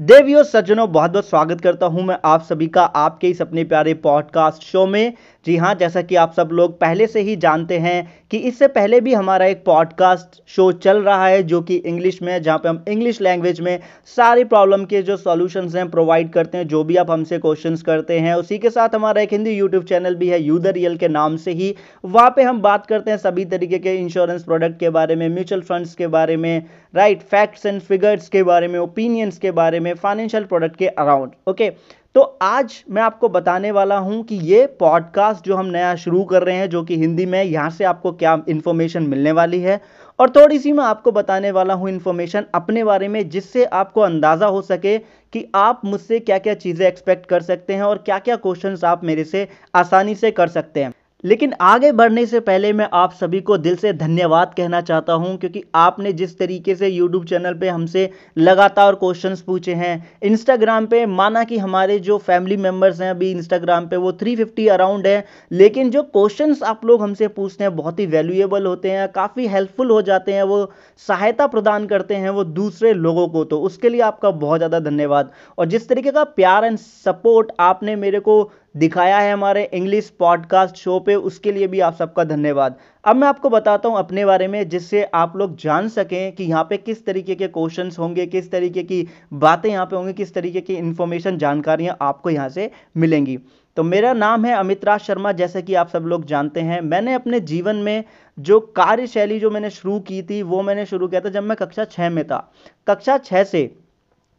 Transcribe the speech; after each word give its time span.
देवियों, 0.00 0.42
सज्जनों, 0.42 0.86
बहुत 0.92 1.10
बहुत 1.10 1.28
स्वागत 1.28 1.60
करता 1.60 1.86
हूँ 1.86 2.02
मैं 2.02 2.16
आप 2.24 2.42
सभी 2.42 2.66
का, 2.66 2.82
आपके 2.82 3.28
इस 3.28 3.40
अपने 3.42 3.64
प्यारे 3.64 3.92
पॉडकास्ट 3.94 4.62
शो 4.62 4.86
में। 4.86 5.12
जी 5.46 5.56
हाँ, 5.56 5.74
जैसा 5.74 6.02
कि 6.02 6.16
आप 6.16 6.32
सब 6.36 6.48
लोग 6.52 6.78
पहले 6.80 7.06
से 7.06 7.20
ही 7.20 7.34
जानते 7.36 7.78
हैं 7.78 8.12
कि 8.30 8.36
इससे 8.38 8.68
पहले 8.68 9.00
भी 9.00 9.14
हमारा 9.14 9.46
एक 9.46 9.64
पॉडकास्ट 9.64 10.40
शो 10.46 10.70
चल 10.72 11.02
रहा 11.02 11.26
है, 11.26 11.42
जो 11.42 11.60
कि 11.62 11.76
इंग्लिश 11.76 12.20
में 12.22 12.42
जहाँ 12.42 12.58
पे 12.58 12.68
हम 12.68 12.84
इंग्लिश 12.88 13.20
लैंग्वेज 13.20 13.60
में 13.60 13.78
सारी 14.16 14.44
प्रॉब्लम 14.44 14.84
के 14.84 15.02
जो 15.02 15.16
सॉल्यूशंस 15.16 15.74
हैं 15.74 15.88
प्रोवाइड 15.90 16.32
करते 16.32 16.58
हैं, 16.58 16.68
जो 16.68 16.82
भी 16.84 16.96
आप 16.96 17.10
हमसे 17.10 17.38
क्वेश्चन 17.38 17.76
करते 17.76 18.18
हैं। 18.18 18.34
उसी 18.34 18.58
के 18.58 18.70
साथ 18.70 18.94
हमारा 18.94 19.22
एक 19.22 19.32
हिंदी 19.32 19.50
यूट्यूब 19.50 19.84
चैनल 19.84 20.14
भी 20.14 20.28
है 20.28 20.42
यूदर 20.42 20.74
रियल 20.74 20.96
के 20.96 21.08
नाम 21.08 21.36
से 21.36 21.52
ही। 21.52 21.74
वहाँ 22.04 22.30
पर 22.30 22.42
हम 22.42 22.60
बात 22.62 22.86
करते 22.86 23.10
हैं 23.10 23.18
सभी 23.18 23.44
तरीके 23.44 23.78
के 23.78 23.94
इंश्योरेंस 23.96 24.42
प्रोडक्ट 24.44 24.80
के 24.80 24.90
बारे 24.90 25.16
में 25.16 25.28
म्यूचुअल 25.28 25.60
फंड्स 25.60 25.94
के 25.94 26.06
बारे 26.06 26.36
में 26.36 26.62
राइट 26.94 27.22
फैक्ट्स 27.22 27.66
एंड 27.66 27.80
फिगर्स 27.80 28.28
के 28.28 28.42
बारे 28.42 28.68
में 28.68 28.78
ओपिनियंस 28.78 29.38
के 29.38 29.50
बारे 29.50 29.80
में 29.80 29.89
फाइनेंशियल 29.94 30.44
प्रोडक्ट 30.44 30.76
के 30.76 30.86
अराउंड 30.86 31.30
ओके 31.46 31.72
तो 32.14 32.20
आज 32.42 32.84
मैं 32.90 33.02
आपको 33.02 33.28
बताने 33.28 33.70
वाला 33.70 33.96
हूँ 33.98 34.22
कि 34.24 34.34
ये 34.34 34.66
पॉडकास्ट 34.80 35.44
जो 35.44 35.56
हम 35.56 35.66
नया 35.66 35.94
शुरू 35.94 36.22
कर 36.24 36.42
रहे 36.42 36.56
हैं, 36.56 36.68
जो 36.70 36.82
कि 36.84 36.96
हिंदी 36.96 37.26
में, 37.26 37.42
यहाँ 37.44 37.70
से 37.70 37.84
आपको 37.84 38.12
क्या 38.12 38.42
इन्फॉर्मेशन 38.48 39.02
मिलने 39.02 39.32
वाली 39.32 39.60
है? 39.60 39.80
और 40.18 40.30
थोड़ी 40.30 40.58
सी 40.58 40.72
मैं 40.72 40.84
आपको 40.84 41.12
बताने 41.12 41.50
वाला 41.50 41.74
हूँ 41.74 41.88
इन्फॉर्मेशन 41.88 42.44
अपने 42.54 42.84
बारे 42.84 43.08
में, 43.08 43.28
जिससे 43.28 43.64
आपको 43.64 44.00
अंदाज़ा 44.00 44.46
हो 44.46 44.62
सके 44.62 44.98
कि 44.98 45.46
आप 45.54 45.80
मुझसे 45.84 46.18
क्या 46.18 46.38
क्या 46.38 46.54
चीज़ें 46.54 46.86
एक्सपेक्ट 46.86 47.26
कर 47.26 47.42
सकते 47.42 47.74
हैं 47.74 47.82
और 47.82 47.98
क्या 47.98 48.18
क्या 48.18 48.36
क्वेश्चंस 48.36 48.84
आप 48.84 49.04
मेरे 49.04 49.24
से 49.24 49.48
आसानी 49.74 50.14
से 50.14 50.30
कर 50.30 50.48
सकते 50.48 50.84
हैं। 50.84 50.92
लेकिन 51.24 51.52
आगे 51.62 51.90
बढ़ने 51.92 52.24
से 52.26 52.40
पहले 52.40 52.72
मैं 52.72 52.88
आप 52.94 53.12
सभी 53.12 53.40
को 53.40 53.56
दिल 53.58 53.76
से 53.76 53.92
धन्यवाद 53.94 54.54
कहना 54.56 54.80
चाहता 54.80 55.12
हूँ, 55.12 55.36
क्योंकि 55.38 55.62
आपने 55.74 56.12
जिस 56.12 56.38
तरीके 56.38 56.74
से 56.74 56.88
यूट्यूब 56.88 57.24
चैनल 57.26 57.54
पे 57.54 57.68
हमसे 57.68 58.08
लगातार 58.38 58.94
क्वेश्चंस 58.94 59.40
पूछे 59.42 59.74
हैं 59.74 59.92
इंस्टाग्राम 60.22 60.86
पे 60.86 61.04
माना 61.08 61.44
कि 61.44 61.58
हमारे 61.58 61.98
जो 62.00 62.18
फैमिली 62.20 62.56
मेंबर्स 62.58 63.00
हैं 63.00 63.10
अभी 63.10 63.30
इंस्टाग्राम 63.30 63.86
पे, 63.88 63.96
वो 63.96 64.12
350 64.14 64.68
अराउंड 64.70 65.06
है, 65.06 65.24
लेकिन 65.52 65.90
जो 65.90 66.02
क्वेश्चंस 66.04 66.62
आप 66.64 66.84
लोग 66.84 67.02
हमसे 67.02 67.28
पूछते 67.30 67.64
हैं 67.64 67.74
बहुत 67.76 67.98
ही 68.00 68.06
वैल्यूएबल 68.08 68.66
होते 68.66 68.90
हैं, 68.90 69.08
काफ़ी 69.10 69.46
हेल्पफुल 69.48 69.90
हो 69.90 70.00
जाते 70.02 70.32
हैं, 70.32 70.42
वो 70.44 70.72
सहायता 71.08 71.46
प्रदान 71.48 71.86
करते 71.86 72.14
हैं 72.16 72.30
वो 72.30 72.44
दूसरे 72.44 72.92
लोगों 72.94 73.28
को 73.28 73.44
तो 73.44 73.60
उसके 73.60 73.88
लिए 73.88 74.00
आपका 74.02 74.30
बहुत 74.32 74.58
ज़्यादा 74.58 74.80
धन्यवाद। 74.80 75.30
और 75.58 75.66
जिस 75.66 75.88
तरीके 75.88 76.10
का 76.10 76.24
प्यार 76.24 76.64
एंड 76.64 76.78
सपोर्ट 76.78 77.52
आपने 77.60 77.96
मेरे 77.98 78.20
को 78.20 78.42
दिखाया 78.74 79.18
है 79.18 79.32
हमारे 79.32 79.62
इंग्लिश 79.74 80.08
पॉडकास्ट 80.18 80.76
शो 80.76 80.98
पे, 81.00 81.14
उसके 81.14 81.52
लिए 81.52 81.66
भी 81.66 81.80
आप 81.80 81.94
सबका 81.94 82.24
धन्यवाद। 82.24 82.76
अब 83.04 83.16
मैं 83.16 83.28
आपको 83.28 83.50
बताता 83.50 83.88
हूँ 83.88 83.98
अपने 83.98 84.24
बारे 84.24 84.48
में, 84.48 84.68
जिससे 84.68 85.02
आप 85.04 85.36
लोग 85.36 85.56
जान 85.56 85.88
सकें 85.88 86.32
कि 86.32 86.44
यहाँ 86.44 86.64
पे 86.64 86.76
किस 86.76 87.04
तरीके 87.06 87.34
के 87.34 87.48
क्वेश्चंस 87.48 87.98
होंगे, 87.98 88.26
किस 88.26 88.50
तरीके 88.50 88.82
की 88.82 89.06
बातें 89.32 89.70
यहाँ 89.70 89.86
पे 89.86 89.96
होंगी, 89.96 90.12
किस 90.12 90.34
तरीके 90.34 90.60
की 90.60 90.74
इन्फॉर्मेशन 90.74 91.38
जानकारियाँ 91.38 91.96
आपको 92.00 92.30
यहाँ 92.30 92.48
से 92.48 92.70
मिलेंगी। 92.96 93.38
तो 93.76 93.82
मेरा 93.82 94.12
नाम 94.12 94.44
है 94.44 94.54
अमित 94.54 94.84
राज 94.84 95.00
शर्मा, 95.00 95.32
जैसे 95.32 95.62
कि 95.62 95.74
आप 95.74 95.88
सब 95.88 96.04
लोग 96.04 96.24
जानते 96.24 96.60
हैं। 96.60 96.80
मैंने 96.80 97.14
अपने 97.14 97.40
जीवन 97.40 97.76
में 97.76 98.04
जो 98.38 98.60
कार्यशैली 98.60 99.40
जो 99.40 99.50
मैंने 99.50 99.70
शुरू 99.70 99.98
की 100.00 100.22
थी, 100.22 100.42
वो 100.42 100.62
मैंने 100.62 100.86
शुरू 100.86 101.08
किया 101.08 101.20
था 101.20 101.28
जब 101.28 101.42
मैं 101.42 101.56
कक्षा 101.56 101.84
छः 101.84 102.10
में 102.10 102.24
था। 102.24 102.52
कक्षा 102.86 103.18
छः 103.18 103.44
से, 103.44 103.64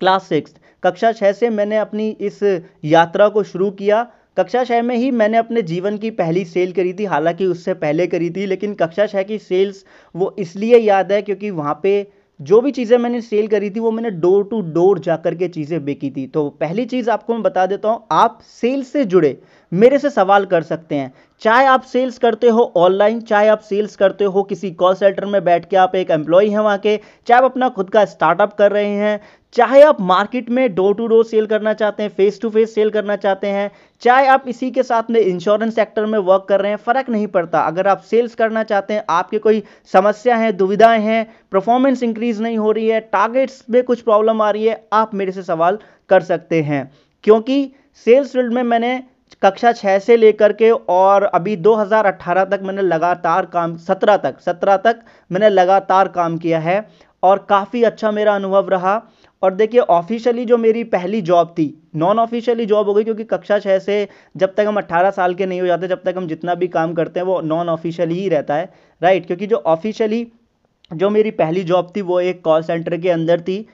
क्लास 0.01 0.23
सिक्स, 0.23 0.53
कक्षा 0.83 1.11
छः 1.11 1.31
से 1.31 1.49
मैंने 1.49 1.77
अपनी 1.77 2.09
इस 2.09 2.39
यात्रा 2.83 3.29
को 3.29 3.43
शुरू 3.43 3.69
किया। 3.71 4.07
कक्षा 4.37 4.63
छः 4.63 4.81
में 4.81 4.95
ही 4.95 5.09
मैंने 5.11 5.37
अपने 5.37 5.61
जीवन 5.61 5.97
की 5.97 6.09
पहली 6.11 6.43
सेल 6.45 6.71
करी 6.73 6.93
थी, 6.93 7.05
हालाँकि 7.05 7.45
उससे 7.45 7.73
पहले 7.75 8.07
करी 8.07 8.29
थी, 8.29 8.45
लेकिन 8.45 8.73
कक्षा 8.75 9.05
छः 9.07 9.23
की 9.23 9.37
सेल्स 9.39 9.83
वो 10.15 10.35
इसलिए 10.39 10.77
याद 10.77 11.11
है 11.11 11.21
क्योंकि 11.21 11.49
वहाँ 11.51 11.79
पे 11.83 12.07
जो 12.39 12.59
भी 12.61 12.71
चीज़ें 12.71 12.97
मैंने 12.97 13.19
सेल 13.21 13.47
करी 13.47 13.69
थी, 13.69 13.79
वो 13.79 13.91
मैंने 13.91 14.09
डोर 14.11 14.43
टू 14.43 14.61
डोर 14.73 14.99
जा 14.99 15.15
कर 15.17 15.35
के 15.35 15.47
चीज़ें 15.47 15.83
बेची 15.85 16.09
थी। 16.11 16.25
तो 16.27 16.47
पहली 16.51 16.85
चीज़ 16.85 17.09
आपको 17.09 17.33
मैं 17.33 17.43
बता 17.43 17.65
देता 17.65 17.89
हूँ, 17.89 18.03
आप 18.11 18.39
सेल्स 18.51 18.91
से 18.93 19.03
जुड़े, 19.05 19.37
मेरे 19.71 19.99
से 19.99 20.09
सवाल 20.09 20.45
कर 20.45 20.63
सकते 20.63 20.95
हैं। 20.95 21.11
चाहे 21.41 21.65
आप 21.65 21.83
सेल्स 21.83 22.17
करते 22.17 22.49
हो 22.49 22.71
ऑनलाइन 22.77 23.19
चाहे 23.21 23.47
आप 23.47 23.59
सेल्स 23.61 23.95
करते 23.95 24.23
हो 24.25 24.43
किसी 24.43 24.71
कॉल 24.73 24.95
सेंटर 24.95 25.25
में 25.25 25.43
बैठ 25.43 25.69
के 25.69 25.77
आप 25.77 25.95
एक 25.95 26.11
एम्प्लॉय 26.11 26.47
हैं 26.47 26.59
वहाँ 26.59 26.77
के, 26.77 26.97
चाहे 27.27 27.37
आप 27.37 27.51
अपना 27.51 27.69
खुद 27.69 27.89
का 27.89 28.05
स्टार्टअप 28.07 28.53
कर 28.53 28.71
रहे 28.71 28.89
हैं 28.89 29.19
चाहे 29.53 29.81
आप 29.81 30.01
मार्केट 30.01 30.49
में 30.49 30.73
डोर 30.75 30.93
टू 30.95 31.07
डोर 31.07 31.23
सेल 31.25 31.45
करना 31.45 31.73
चाहते 31.73 32.03
हैं, 32.03 32.09
फेस 32.09 32.39
टू 32.41 32.49
फेस 32.49 32.75
सेल 32.75 32.89
करना 32.89 33.15
चाहते 33.15 33.47
हैं, 33.47 33.71
चाहे 34.01 34.27
आप 34.27 34.43
इसी 34.47 34.69
के 34.71 34.83
साथ 34.83 35.09
में 35.09 35.19
इंश्योरेंस 35.19 35.75
सेक्टर 35.75 36.05
में 36.05 36.17
वर्क 36.19 36.45
कर 36.49 36.61
रहे 36.61 36.71
हैं, 36.71 36.77
फ़र्क 36.77 37.09
नहीं 37.09 37.27
पड़ता। 37.27 37.61
अगर 37.61 37.87
आप 37.87 38.01
सेल्स 38.01 38.35
करना 38.35 38.63
चाहते 38.63 38.93
हैं, 38.93 39.03
आपके 39.09 39.37
कोई 39.37 39.63
समस्या 39.93 40.35
है, 40.35 40.51
दुविधाएँ 40.51 41.01
हैं 41.01 41.25
परफॉर्मेंस 41.51 42.03
इंक्रीज 42.03 42.41
नहीं 42.41 42.57
हो 42.57 42.71
रही 42.71 42.87
है 42.87 42.99
टारगेट्स 42.99 43.63
में 43.69 43.83
कुछ 43.83 44.01
प्रॉब्लम 44.01 44.41
आ 44.41 44.49
रही 44.49 44.65
है, 44.65 44.83
आप 44.93 45.13
मेरे 45.13 45.31
से 45.31 45.43
सवाल 45.43 45.79
कर 46.09 46.21
सकते 46.21 46.61
हैं। 46.61 46.91
क्योंकि 47.23 47.71
सेल्स 48.07 48.31
फ़ील्ड 48.31 48.53
में 48.53 48.63
मैंने 48.63 49.03
कक्षा 49.43 49.71
छः 49.71 49.99
से 49.99 50.17
लेकर 50.17 50.53
के 50.53 50.69
और 50.71 51.23
अभी 51.23 51.55
2018 51.57 52.45
तक 52.45 52.59
मैंने 52.63 52.81
लगातार 52.81 53.45
काम 53.45 53.77
17 53.77 54.17
तक 54.17 54.39
17 54.41 54.77
तक 54.77 54.99
मैंने 55.31 55.49
लगातार 55.49 56.07
काम 56.07 56.37
किया 56.37 56.59
है 56.59 56.85
और 57.23 57.45
काफ़ी 57.49 57.83
अच्छा 57.83 58.11
मेरा 58.11 58.35
अनुभव 58.35 58.69
रहा। 58.69 59.01
और 59.43 59.53
देखिए 59.53 59.81
ऑफिशियली 59.81 60.45
जो 60.45 60.57
मेरी 60.57 60.83
पहली 60.85 61.21
जॉब 61.21 61.49
थी 61.49 61.73
नॉन 61.95 62.19
ऑफिशियली 62.19 62.65
जॉब 62.65 62.87
हो 62.87 62.93
गई, 62.93 63.03
क्योंकि 63.03 63.23
कक्षा 63.23 63.59
छः 63.59 63.79
से 63.79 64.07
जब 64.37 64.53
तक 64.55 64.65
हम 64.67 64.77
18 64.77 65.11
साल 65.11 65.33
के 65.33 65.45
नहीं 65.45 65.61
हो 65.61 65.67
जाते, 65.67 65.87
जब 65.87 66.03
तक 66.03 66.13
हम 66.17 66.27
जितना 66.27 66.55
भी 66.55 66.67
काम 66.69 66.93
करते 66.93 67.19
हैं, 67.19 67.27
वो 67.27 67.39
नॉन 67.41 67.69
ऑफिशियली 67.69 68.19
ही 68.19 68.29
रहता 68.29 68.55
है 68.55 68.71
राइट 69.01 69.25
क्योंकि 69.27 69.47
जो 69.47 69.57
ऑफिशियली 69.67 70.27
जो 70.91 71.09
मेरी 71.09 71.31
पहली 71.31 71.63
जॉब 71.63 71.91
थी, 71.95 72.01
वो 72.01 72.19
एक 72.21 72.41
कॉल 72.43 72.63
सेंटर 72.63 72.97
के 72.97 73.09
अंदर 73.09 73.41
थी। 73.41 73.65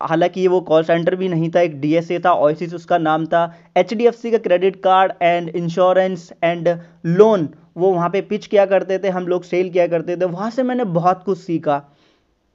हालाँकि 0.00 0.40
ये 0.40 0.48
वो 0.48 0.60
कॉल 0.60 0.84
सेंटर 0.84 1.14
भी 1.16 1.28
नहीं 1.28 1.50
था, 1.50 1.60
एक 1.60 1.80
डीएसए 1.80 2.18
था 2.18 2.32
ओएसिस 2.34 2.74
उसका 2.74 2.98
नाम 2.98 3.26
था। 3.26 3.42
एचडीएफसी 3.76 4.30
का 4.30 4.38
credit 4.38 4.76
card 4.82 5.12
and 5.22 5.48
insurance 5.48 6.32
and 6.44 6.68
loan 7.06 7.48
वो 7.76 7.90
वहाँ 7.92 8.08
पे 8.10 8.20
पिच 8.20 8.46
किया 8.46 8.64
करते 8.66 8.98
थे, 8.98 9.08
हम 9.08 9.26
लोग 9.26 9.42
सेल 9.42 9.70
किया 9.70 9.86
करते 9.86 10.16
थे। 10.16 10.24
वहाँ 10.24 10.50
से 10.50 10.62
मैंने 10.62 10.84
बहुत 10.84 11.22
कुछ 11.24 11.38
सीखा। 11.38 11.76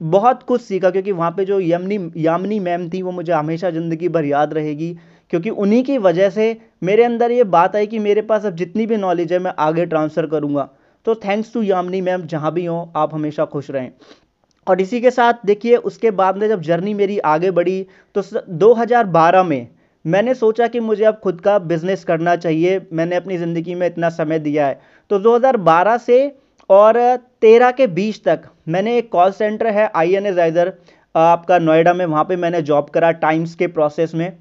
बहुत 0.00 0.42
कुछ 0.42 0.60
सीखा, 0.60 0.90
क्योंकि 0.90 1.12
वहाँ 1.12 1.30
पे 1.30 1.44
जो 1.44 1.60
यमनी, 1.60 1.98
यामिनी 2.16 2.58
मैम 2.60 2.88
थी, 2.90 3.02
वो 3.02 3.10
मुझे 3.10 3.32
हमेशा 3.32 3.70
ज़िंदगी 3.70 4.08
भर 4.08 4.24
याद 4.24 4.54
रहेगी, 4.54 4.96
क्योंकि 5.30 5.50
उन्हीं 5.50 5.82
की 5.84 5.98
वजह 5.98 6.30
से 6.30 6.56
मेरे 6.82 7.04
अंदर 7.04 7.30
ये 7.30 7.44
बात 7.46 7.76
आई 7.76 7.86
कि 7.86 7.98
मेरे 7.98 8.22
पास 8.22 8.44
अब 8.46 8.54
जितनी 8.56 8.86
भी 8.86 8.96
नॉलेज 8.96 9.32
है, 9.32 9.38
मैं 9.38 9.52
आगे 9.58 9.86
ट्रांसफ़र 9.86 10.26
करूँगा। 10.26 10.68
तो 11.06 11.14
थैंक्स 11.16 11.52
टू 11.52 11.62
यामिनी 11.62 12.00
मैम, 12.00 12.22
जहाँ 12.22 12.52
भी 12.52 12.64
हों, 12.64 12.86
आप 12.96 13.14
हमेशा 13.14 13.44
खुश 13.46 13.70
रहें। 13.70 13.90
और 14.66 14.80
इसी 14.80 15.00
के 15.00 15.10
साथ 15.10 15.46
देखिए, 15.46 15.76
उसके 15.76 16.10
बाद 16.12 16.36
में 16.36 16.48
जब 16.48 16.60
जर्नी 16.62 16.94
मेरी 16.94 17.18
आगे 17.18 17.50
बढ़ी 17.50 17.86
तो 18.14 18.22
2012 18.50 19.42
में 19.42 19.68
मैंने 20.04 20.34
सोचा 20.34 20.66
कि 20.66 20.80
मुझे 20.80 21.04
अब 21.04 21.18
खुद 21.24 21.40
का 21.40 21.58
बिज़नेस 21.60 22.04
करना 22.04 22.34
चाहिए। 22.36 22.80
मैंने 22.92 23.16
अपनी 23.16 23.36
ज़िंदगी 23.38 23.74
में 23.74 23.86
इतना 23.86 24.08
समय 24.10 24.38
दिया 24.38 24.66
है। 24.66 24.80
तो 25.10 25.18
2012 25.18 25.96
से 25.98 26.18
और 26.70 26.96
13 27.42 27.70
के 27.70 27.86
बीच 27.88 28.22
तक 28.24 28.42
मैंने 28.68 28.96
एक 28.98 29.10
कॉल 29.12 29.30
सेंटर 29.32 29.66
है 29.66 29.90
आई 29.96 30.14
एन 30.14 30.72
आपका 31.14 31.58
नोएडा 31.58 31.92
में, 31.94 32.04
वहाँ 32.06 32.24
पे 32.24 32.36
मैंने 32.36 32.60
जॉब 32.62 32.88
करा 32.90 33.10
टाइम्स 33.12 33.54
के 33.54 33.66
प्रोसेस 33.68 34.14
में। 34.14 34.32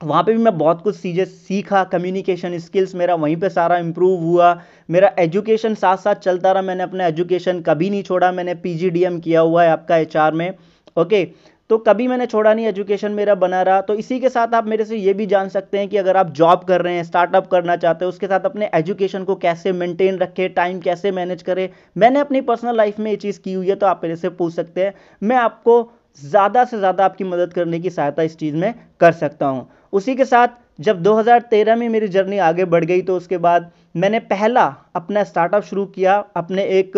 वहाँ 0.00 0.22
पे 0.22 0.32
भी 0.32 0.42
मैं 0.42 0.56
बहुत 0.58 0.80
कुछ 0.82 1.00
चीज़ें 1.00 1.24
सीखा 1.24 1.82
कम्युनिकेशन 1.84 2.58
स्किल्स 2.58 2.94
मेरा 2.94 3.14
वहीं 3.14 3.36
पे 3.36 3.48
सारा 3.48 3.76
इम्प्रूव 3.78 4.22
हुआ। 4.22 4.54
मेरा 4.88 5.10
एजुकेशन 5.18 5.74
साथ 5.74 5.96
साथ 5.96 6.14
चलता 6.16 6.52
रहा, 6.52 6.62
मैंने 6.62 6.82
अपना 6.82 7.06
एजुकेशन 7.06 7.60
कभी 7.60 7.90
नहीं 7.90 8.02
छोड़ा। 8.02 8.32
मैंने 8.32 8.54
पीजीडीएम 8.56 9.18
किया 9.20 9.40
हुआ 9.40 9.64
है 9.64 9.70
आपका 9.70 9.96
एचआर 9.96 10.32
में। 10.32 10.54
ओके 10.96 11.24
तो 11.72 11.76
कभी 11.78 12.06
मैंने 12.08 12.24
छोड़ा 12.26 12.52
नहीं 12.54 12.66
एजुकेशन 12.66 13.12
मेरा 13.12 13.34
बना 13.36 13.60
रहा। 13.62 13.80
तो 13.80 13.94
इसी 13.94 14.18
के 14.20 14.28
साथ 14.28 14.54
आप 14.54 14.66
मेरे 14.66 14.84
से 14.84 14.96
ये 14.96 15.12
भी 15.14 15.26
जान 15.26 15.48
सकते 15.48 15.78
हैं 15.78 15.88
कि 15.88 15.96
अगर 15.96 16.16
आप 16.16 16.30
जॉब 16.34 16.64
कर 16.64 16.82
रहे 16.82 16.94
हैं 16.94 17.04
स्टार्टअप 17.04 17.46
करना 17.50 17.76
चाहते 17.76 18.04
हैं, 18.04 18.08
उसके 18.08 18.26
साथ 18.26 18.40
अपने 18.40 18.70
एजुकेशन 18.74 19.24
को 19.24 19.34
कैसे 19.36 19.72
मेंटेन 19.74 20.18
रखें 20.18 20.52
टाइम 20.54 20.80
कैसे 20.80 21.10
मैनेज 21.12 21.42
करें। 21.42 21.68
मैंने 21.96 22.20
अपनी 22.20 22.40
पर्सनल 22.42 22.76
लाइफ 22.76 22.98
में 22.98 23.10
ये 23.10 23.16
चीज़ 23.18 23.40
की 23.40 23.52
हुई 23.52 23.68
है 23.68 23.74
तो 23.74 23.86
आप 23.86 24.00
मेरे 24.04 24.16
से 24.16 24.28
पूछ 24.30 24.54
सकते 24.54 24.84
हैं। 24.84 24.94
मैं 25.22 25.36
आपको 25.38 25.80
ज़्यादा 26.20 26.64
से 26.64 26.78
ज़्यादा 26.78 27.04
आपकी 27.04 27.24
मदद 27.24 27.52
करने 27.52 27.80
की 27.80 27.90
सहायता 27.90 28.22
इस 28.22 28.38
चीज़ 28.38 28.56
में 28.56 28.74
कर 29.00 29.12
सकता 29.14 29.46
हूँ। 29.46 29.68
उसी 29.92 30.14
के 30.14 30.24
साथ 30.26 30.60
जब 30.80 31.02
2013 31.02 31.76
में 31.76 31.88
मेरी 31.90 32.08
जर्नी 32.10 32.38
आगे 32.44 32.64
बढ़ 32.66 32.84
गई 32.84 33.02
तो 33.02 33.16
उसके 33.16 33.38
बाद 33.40 33.70
मैंने 33.96 34.18
पहला 34.30 34.72
अपना 34.96 35.24
स्टार्टअप 35.24 35.64
शुरू 35.64 35.86
किया 35.88 36.24
अपने 36.36 36.64
एक 36.78 36.96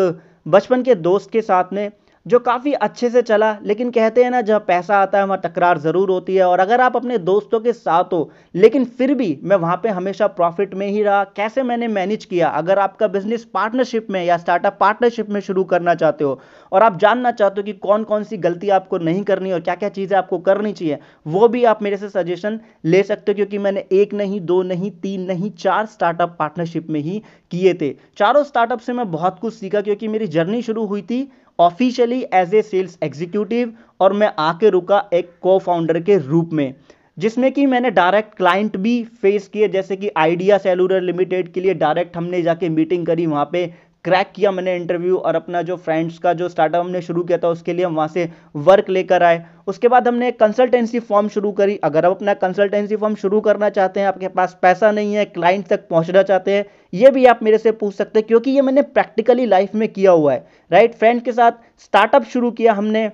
बचपन 0.48 0.82
के 0.82 0.94
दोस्त 0.96 1.30
के 1.30 1.42
साथ 1.42 1.72
में। 1.72 1.90
जो 2.26 2.38
काफ़ी 2.38 2.72
अच्छे 2.74 3.08
से 3.10 3.20
चला, 3.22 3.50
लेकिन 3.62 3.90
कहते 3.90 4.22
हैं 4.24 4.30
ना, 4.30 4.40
जब 4.40 4.64
पैसा 4.66 4.96
आता 4.96 5.18
है, 5.18 5.26
वहाँ 5.26 5.40
तकरार 5.40 5.78
ज़रूर 5.78 6.10
होती 6.10 6.34
है। 6.36 6.44
और 6.44 6.60
अगर 6.60 6.80
आप 6.80 6.96
अपने 6.96 7.18
दोस्तों 7.20 7.60
के 7.60 7.72
साथ 7.72 8.12
हो, 8.12 8.30
लेकिन 8.54 8.84
फिर 8.84 9.12
भी 9.14 9.38
मैं 9.42 9.56
वहाँ 9.56 9.76
पे 9.76 9.88
हमेशा 9.90 10.26
प्रॉफिट 10.28 10.74
में 10.74 10.86
ही 10.86 11.02
रहा, 11.02 11.22
कैसे 11.36 11.62
मैंने 11.62 11.88
मैनेज 11.88 12.24
किया? 12.24 12.48
अगर 12.50 12.78
आपका 12.78 13.08
बिज़नेस 13.08 13.44
पार्टनरशिप 13.54 14.06
में 14.10 14.24
या 14.24 14.36
स्टार्टअप 14.38 14.76
पार्टनरशिप 14.80 15.30
में 15.30 15.40
शुरू 15.40 15.64
करना 15.64 15.94
चाहते 15.94 16.24
हो, 16.24 16.40
और 16.72 16.82
आप 16.82 16.98
जानना 16.98 17.30
चाहते 17.32 17.60
हो 17.60 17.64
कि 17.64 17.72
कौन 17.74 18.04
कौन 18.04 18.24
सी 18.24 18.36
गलती 18.38 18.70
आपको 18.70 18.98
नहीं 19.00 19.22
करनी 19.24 19.52
और 19.52 19.60
क्या 19.60 19.74
क्या 19.74 19.88
चीज़ें 19.90 20.16
आपको 20.18 20.38
करनी 20.40 20.72
चाहिए, 20.72 20.98
वो 21.26 21.48
भी 21.48 21.64
आप 21.64 21.82
मेरे 21.82 21.96
से 21.96 22.08
सजेशन 22.08 22.60
ले 22.84 23.02
सकते 23.02 23.32
हो, 23.32 23.36
क्योंकि 23.36 23.58
मैंने 23.58 23.84
एक 23.92 24.14
नहीं, 24.14 24.40
दो 24.42 24.62
नहीं, 24.62 24.90
तीन 24.92 25.26
नहीं, 25.26 25.50
चार 25.52 25.86
स्टार्टअप 25.86 26.36
पार्टनरशिप 26.38 26.90
में 26.90 27.00
ही 27.00 27.22
किए 27.52 27.74
थे। 27.74 27.94
चारों 28.16 28.44
स्टार्टअप 28.44 28.78
से 28.78 28.92
मैं 28.92 29.10
बहुत 29.10 29.38
कुछ 29.38 29.54
सीखा, 29.54 29.80
क्योंकि 29.80 30.08
मेरी 30.08 30.26
जर्नी 30.28 30.62
शुरू 30.62 30.86
हुई 30.86 31.02
थी 31.02 31.30
officially 31.58 32.24
as 32.34 32.54
a 32.54 32.62
sales 32.62 32.98
executive 33.02 33.72
और 34.00 34.12
मैं 34.12 34.32
आके 34.38 34.70
रुका 34.70 35.02
एक 35.14 35.30
को 35.42 35.58
फाउंडर 35.58 36.00
के 36.00 36.16
रूप 36.18 36.50
में, 36.52 36.74
जिसमें 37.18 37.50
कि 37.52 37.66
मैंने 37.66 37.90
डायरेक्ट 37.90 38.34
क्लाइंट 38.36 38.76
भी 38.76 39.02
फेस 39.22 39.46
किए, 39.48 39.68
जैसे 39.68 39.96
कि 39.96 40.10
आइडिया 40.16 40.58
सेलुलर 40.58 41.00
लिमिटेड 41.00 41.52
के 41.52 41.60
लिए 41.60 41.74
डायरेक्ट 41.74 42.16
हमने 42.16 42.42
जाके 42.42 42.68
मीटिंग 42.68 43.06
करी 43.06 43.26
वहाँ 43.26 43.48
पे 43.52 43.66
क्रैक 44.04 44.32
किया 44.34 44.50
मैंने 44.50 44.74
इंटरव्यू 44.76 45.16
और 45.16 45.34
अपना 45.34 45.60
जो 45.62 45.76
फ्रेंड्स 45.76 46.18
का 46.18 46.32
जो 46.32 46.48
स्टार्टअप 46.48 46.80
हमने 46.80 47.00
शुरू 47.02 47.22
किया 47.22 47.38
था, 47.38 47.48
उसके 47.48 47.72
लिए 47.72 47.84
हम 47.84 47.94
वहाँ 47.96 48.08
से 48.08 48.28
वर्क 48.56 48.88
लेकर 48.90 49.22
आए। 49.22 49.44
उसके 49.66 49.88
बाद 49.88 50.08
हमने 50.08 50.30
कंसल्टेंसी 50.32 51.00
फॉर्म 51.00 51.28
शुरू 51.28 51.52
करी। 51.52 51.76
अगर 51.84 52.06
आप 52.06 52.16
अपना 52.16 52.34
कंसल्टेंसी 52.34 52.96
फॉर्म 52.96 53.14
शुरू 53.14 53.40
करना 53.40 53.70
चाहते 53.70 54.00
हैं, 54.00 54.06
आपके 54.06 54.28
पास 54.30 54.56
पैसा 54.62 54.90
नहीं 54.92 55.14
है 55.14 55.24
क्लाइंट 55.26 55.66
तक 55.68 55.88
पहुँचना 55.88 56.22
चाहते 56.22 56.56
हैं, 56.56 56.64
ये 56.92 57.10
भी 57.10 57.26
आप 57.26 57.42
मेरे 57.42 57.58
से 57.58 57.72
पूछ 57.72 57.94
सकते 57.94 58.18
हैं, 58.18 58.26
क्योंकि 58.26 58.50
ये 58.50 58.62
मैंने 58.62 58.82
प्रैक्टिकली 58.82 59.46
लाइफ 59.46 59.74
में 59.74 59.88
किया 59.88 60.10
हुआ 60.12 60.32
है। 60.32 60.46
राइट 60.70 60.94
फ्रेंड 60.94 61.22
के 61.22 61.32
साथ 61.32 61.52
स्टार्टअप 61.84 62.24
शुरू 62.26 62.50
किया 62.52 62.72
हमने 62.72 63.10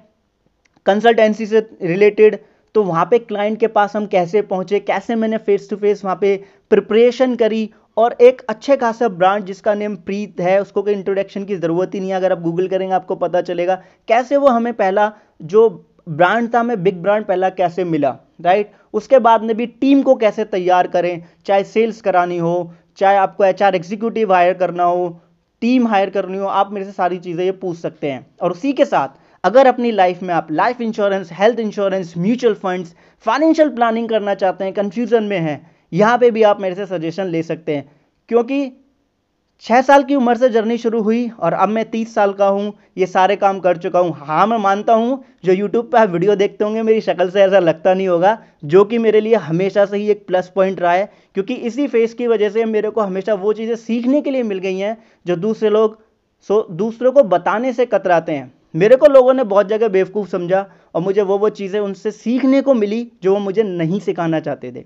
कंसल्टेंसी 0.86 1.46
से 1.46 1.68
रिलेटेड 1.82 2.38
तो 2.74 2.82
वहाँ 2.84 3.04
पे 3.10 3.18
क्लाइंट 3.18 3.58
के 3.60 3.66
पास 3.68 3.94
हम 3.96 4.06
कैसे 4.06 4.40
पहुँचे, 4.42 4.78
कैसे 4.80 5.14
मैंने 5.14 5.38
फेस 5.38 5.68
टू 5.70 5.76
फेस 5.76 6.04
वहाँ 6.04 6.16
पे 6.20 6.36
प्रिपरेशन 6.70 7.34
करी 7.36 7.68
और 8.00 8.16
एक 8.22 8.40
अच्छे 8.48 8.76
खासा 8.76 9.08
ब्रांड 9.10 9.44
जिसका 9.44 9.74
नेम 9.74 9.96
प्रीत 9.98 10.40
है, 10.40 10.60
उसको 10.60 10.82
कोई 10.82 10.92
इंट्रोडक्शन 10.92 11.44
की 11.44 11.56
ज़रूरत 11.56 11.94
ही 11.94 12.00
नहीं 12.00 12.10
है। 12.10 12.16
अगर 12.16 12.32
आप 12.32 12.40
गूगल 12.42 12.68
करेंगे, 12.68 12.94
आपको 12.94 13.14
पता 13.16 13.40
चलेगा 13.42 13.74
कैसे 14.08 14.36
वो 14.36 14.48
हमें 14.48 14.72
पहला 14.74 15.12
जो 15.44 15.68
ब्रांड 16.08 16.54
था, 16.54 16.60
हमें 16.60 16.82
बिग 16.82 17.02
ब्रांड 17.02 17.24
पहला 17.24 17.48
कैसे 17.52 17.84
मिला 17.86 18.16
राइट 18.40 18.70
उसके 18.94 19.18
बाद 19.20 19.42
में 19.42 19.56
भी 19.56 19.66
टीम 19.66 20.02
को 20.02 20.14
कैसे 20.16 20.44
तैयार 20.46 20.86
करें, 20.88 21.24
चाहे 21.46 21.64
सेल्स 21.64 22.00
करानी 22.00 22.38
हो, 22.38 22.72
चाहे 22.98 23.16
आपको 23.18 23.44
एच 23.44 23.62
आर 23.62 23.74
एग्जीक्यूटिव 23.74 24.32
हायर 24.32 24.54
करना 24.54 24.84
हो 24.84 25.08
टीम 25.62 25.86
हायर 25.88 26.10
करनी 26.10 26.38
हो, 26.38 26.46
आप 26.46 26.72
मेरे 26.72 26.86
से 26.86 26.92
सारी 26.92 27.18
चीज़ें 27.18 27.44
ये 27.44 27.52
पूछ 27.54 27.78
सकते 27.78 28.10
हैं। 28.10 28.26
और 28.42 28.52
उसी 28.52 28.72
के 28.72 28.84
साथ, 28.84 29.08
अगर 29.44 29.66
अपनी 29.66 29.90
लाइफ 29.92 30.22
में 30.22 30.32
आप 30.34 30.48
life 30.52 30.80
insurance 30.80 31.28
health 31.32 31.60
insurance 31.60 32.14
mutual 32.18 32.54
funds 32.54 32.94
financial 33.26 33.68
planning 33.70 34.08
करना 34.08 34.34
चाहते 34.34 34.64
हैं 34.64 34.72
कंफ्यूजन 34.74 35.24
में 35.24 35.38
हैं 35.38 35.69
यहाँ 35.92 36.18
पे 36.18 36.30
भी 36.30 36.42
आप 36.42 36.60
मेरे 36.60 36.74
से 36.74 36.86
सजेशन 36.86 37.26
ले 37.26 37.42
सकते 37.42 37.76
हैं। 37.76 37.90
क्योंकि 38.28 38.72
छः 39.64 39.80
साल 39.80 40.02
की 40.02 40.14
उम्र 40.14 40.36
से 40.36 40.48
जर्नी 40.48 40.76
शुरू 40.78 41.00
हुई 41.02 41.28
और 41.40 41.52
अब 41.52 41.68
मैं 41.68 41.84
तीस 41.90 42.14
साल 42.14 42.32
का 42.32 42.46
हूँ, 42.46 42.72
ये 42.98 43.06
सारे 43.06 43.36
काम 43.36 43.58
कर 43.60 43.76
चुका 43.76 43.98
हूँ। 43.98 44.12
हाँ 44.18 44.46
मैं 44.46 44.58
मानता 44.58 44.92
हूँ, 44.92 45.24
जो 45.44 45.52
यूट्यूब 45.52 45.90
पे 45.92 45.98
आप 45.98 46.08
वीडियो 46.08 46.34
देखते 46.36 46.64
होंगे, 46.64 46.82
मेरी 46.82 47.00
शक्ल 47.00 47.28
से 47.30 47.40
ऐसा 47.42 47.58
लगता 47.58 47.94
नहीं 47.94 48.08
होगा, 48.08 48.38
जो 48.64 48.84
कि 48.84 48.98
मेरे 48.98 49.20
लिए 49.20 49.34
हमेशा 49.34 49.84
से 49.84 49.96
ही 49.96 50.08
एक 50.10 50.26
प्लस 50.26 50.52
पॉइंट 50.54 50.80
रहा 50.80 50.92
है। 50.92 51.12
क्योंकि 51.34 51.54
इसी 51.54 51.86
फेस 51.86 52.14
की 52.14 52.26
वजह 52.26 52.48
से 52.48 52.64
मेरे 52.64 52.90
को 52.90 53.00
हमेशा 53.00 53.34
वो 53.34 53.52
चीज़ें 53.52 53.74
सीखने 53.76 54.20
के 54.20 54.30
लिए 54.30 54.42
मिल 54.42 54.58
गई 54.58 54.78
हैं, 54.78 54.96
जो 55.26 55.36
दूसरे 55.36 55.70
लोग, 55.70 55.98
सो, 56.48 56.66
दूसरों 56.70 57.12
को 57.12 57.22
बताने 57.22 57.72
से 57.72 57.86
कतराते 57.86 58.32
हैं। 58.32 58.52
मेरे 58.76 58.96
को 58.96 59.06
लोगों 59.06 59.34
ने 59.34 59.44
बहुत 59.44 59.68
जगह 59.68 59.88
बेवकूफ़ 59.88 60.28
समझा 60.28 60.66
और 60.94 61.02
मुझे 61.02 61.22
वो 61.22 61.38
वो 61.38 61.48
चीज़ें 61.48 61.80
उनसे 61.80 62.10
सीखने 62.10 62.62
को 62.62 62.74
मिली, 62.74 63.12
जो 63.22 63.34
वो 63.34 63.40
मुझे 63.40 63.62
नहीं 63.62 64.00
सिखाना 64.00 64.40
चाहते 64.40 64.72
थे। 64.72 64.84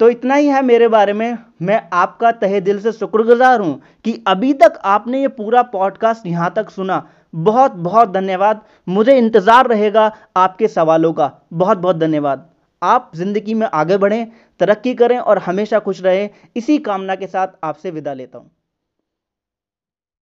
तो 0.00 0.08
इतना 0.10 0.34
ही 0.34 0.46
है 0.48 0.62
मेरे 0.62 0.88
बारे 0.88 1.12
में। 1.12 1.38
मैं 1.62 1.80
आपका 1.94 2.30
तहे 2.32 2.60
दिल 2.60 2.80
से 2.80 2.92
शुक्रगुजार 2.92 3.60
हूँ 3.60 3.80
कि 4.04 4.22
अभी 4.26 4.52
तक 4.54 4.78
आपने 4.84 5.20
ये 5.20 5.28
पूरा 5.30 5.62
पॉडकास्ट 5.64 6.26
यहाँ 6.26 6.52
तक 6.56 6.70
सुना। 6.70 7.06
बहुत 7.34 7.72
बहुत 7.72 8.10
धन्यवाद। 8.10 8.60
मुझे 8.88 9.16
इंतज़ार 9.18 9.66
रहेगा 9.66 10.10
आपके 10.36 10.68
सवालों 10.68 11.12
का। 11.12 11.30
बहुत 11.52 11.78
बहुत 11.78 11.96
धन्यवाद। 11.96 12.48
आप 12.82 13.10
ज़िंदगी 13.16 13.54
में 13.54 13.66
आगे 13.66 13.96
बढ़ें, 13.98 14.26
तरक्की 14.60 14.94
करें 14.94 15.18
और 15.18 15.38
हमेशा 15.38 15.78
खुश 15.78 16.02
रहें। 16.02 16.28
इसी 16.56 16.78
कामना 16.80 17.14
के 17.14 17.26
साथ 17.26 17.48
आपसे 17.64 17.90
विदा 17.90 18.12
लेता 18.12 18.38
हूँ। 18.38 18.50